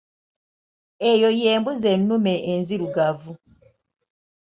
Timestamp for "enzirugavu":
2.51-3.33